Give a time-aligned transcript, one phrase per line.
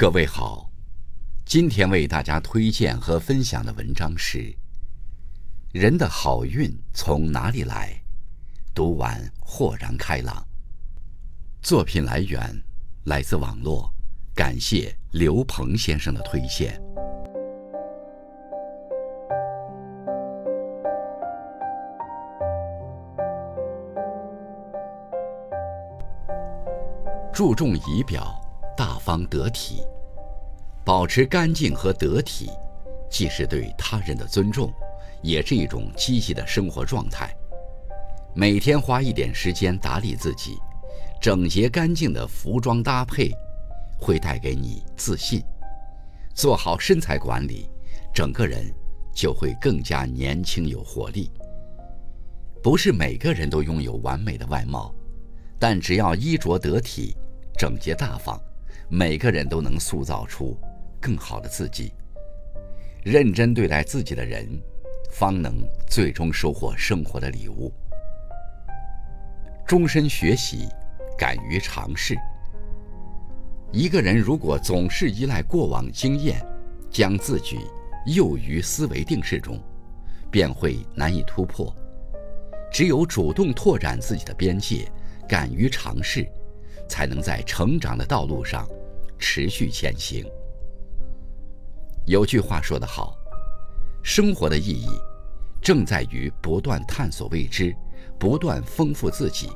[0.00, 0.70] 各位好，
[1.44, 4.38] 今天为大家推荐和分享的文章是
[5.72, 7.92] 《人的好运从哪里来》，
[8.72, 10.46] 读完豁然开朗。
[11.60, 12.40] 作品来源
[13.06, 13.92] 来自网络，
[14.36, 16.80] 感谢刘鹏先生的推荐。
[27.32, 28.40] 注重仪表。
[29.08, 29.80] 方得体，
[30.84, 32.50] 保持干净和得体，
[33.10, 34.70] 既是对他人的尊重，
[35.22, 37.34] 也是一种积极的生活状态。
[38.34, 40.58] 每天花一点时间打理自己，
[41.22, 43.30] 整洁干净的服装搭配，
[43.98, 45.42] 会带给你自信。
[46.34, 47.66] 做好身材管理，
[48.12, 48.70] 整个人
[49.14, 51.32] 就会更加年轻有活力。
[52.62, 54.94] 不是每个人都拥有完美的外貌，
[55.58, 57.16] 但只要衣着得体、
[57.56, 58.38] 整洁大方。
[58.88, 60.56] 每个人都能塑造出
[61.00, 61.92] 更好的自己。
[63.04, 64.46] 认真对待自己的人，
[65.10, 65.54] 方能
[65.86, 67.72] 最终收获生活的礼物。
[69.66, 70.68] 终身学习，
[71.16, 72.16] 敢于尝试。
[73.70, 76.44] 一个人如果总是依赖过往经验，
[76.90, 77.58] 将自己
[78.06, 79.60] 囿于思维定式中，
[80.30, 81.74] 便会难以突破。
[82.72, 84.90] 只有主动拓展自己的边界，
[85.28, 86.26] 敢于尝试，
[86.88, 88.66] 才能在成长的道路上。
[89.18, 90.24] 持续前行。
[92.06, 93.14] 有句话说得好
[94.02, 94.88] ：“生活的意义，
[95.60, 97.74] 正在于不断探索未知，
[98.18, 99.50] 不断丰富自己。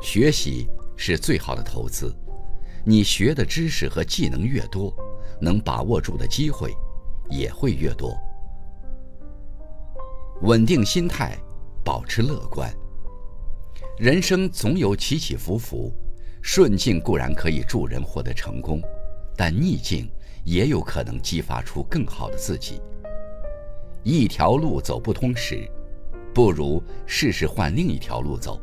[0.00, 2.14] 学习是最好的投资。
[2.86, 4.94] 你学的知识和技能越多，
[5.40, 6.74] 能把握住的机会
[7.30, 8.14] 也会越多。
[10.42, 11.38] 稳定心态，
[11.82, 12.70] 保持乐观。
[13.98, 15.92] 人生总有起起伏伏。”
[16.46, 18.78] 顺境固然可以助人获得成功，
[19.34, 20.06] 但逆境
[20.44, 22.82] 也有可能激发出更好的自己。
[24.02, 25.66] 一条路走不通时，
[26.34, 28.60] 不如试试换另一条路走；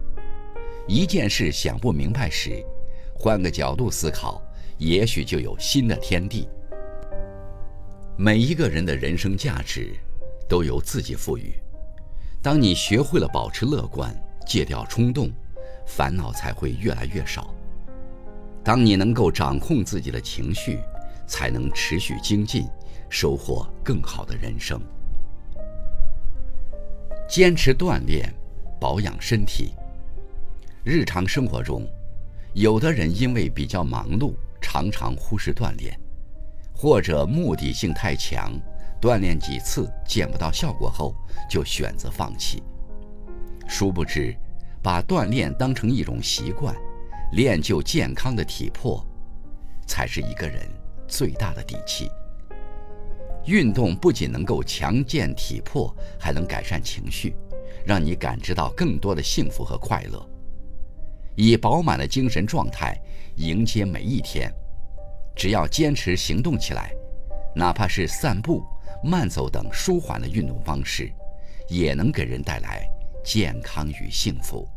[0.88, 2.64] 一件事想不明白时，
[3.16, 4.40] 换个角度思考，
[4.78, 6.48] 也许就有新的天地。
[8.16, 9.96] 每一个人的人生价值，
[10.48, 11.56] 都由自己赋予。
[12.44, 14.16] 当你学会了保持乐观，
[14.46, 15.32] 戒掉冲动，
[15.88, 17.52] 烦恼才会越来越少。
[18.64, 20.80] 当你能够掌控自己的情绪，
[21.26, 22.68] 才能持续精进，
[23.10, 24.80] 收获更好的人生。
[27.28, 28.32] 坚持锻炼，
[28.80, 29.74] 保养身体。
[30.84, 31.88] 日常生活中，
[32.54, 35.98] 有的人因为比较忙碌，常常忽视锻炼，
[36.76, 38.52] 或者目的性太强，
[39.02, 41.16] 锻炼几次见不到效果后，
[41.50, 42.62] 就选择放弃。
[43.68, 44.36] 殊不知，
[44.84, 46.76] 把锻炼当成一种习惯。
[47.32, 49.06] 练就健康的体魄，
[49.88, 50.68] 才是一个人
[51.08, 52.10] 最大的底气。
[53.46, 57.36] 运动不仅能够强健体魄，还能改善情绪，
[57.86, 60.30] 让你感知到更多的幸福和快乐。
[61.36, 62.96] 以饱满的精神状态
[63.38, 64.54] 迎接每一天，
[65.36, 66.94] 只要坚持行动起来，
[67.56, 68.62] 哪怕是散步、
[69.04, 71.12] 慢走等舒缓的运动方式，
[71.70, 72.86] 也能给人带来
[73.24, 74.68] 健康与幸福。